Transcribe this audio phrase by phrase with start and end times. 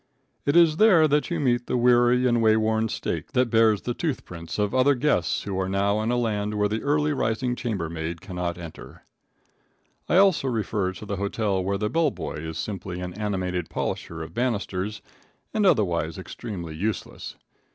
[0.47, 3.93] It is there that you meet the weary and way worn steak that bears the
[3.93, 8.19] toothprints of other guests who are now in a land where the early rising chambermaid
[8.19, 9.03] cannot enter.
[10.09, 14.33] I also refer to the hotel where the bellboy is simply an animated polisher of
[14.33, 15.03] banisters,
[15.53, 17.35] and otherwise extremely useless.